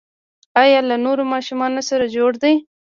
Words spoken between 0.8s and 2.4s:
له نورو ماشومانو سره جوړ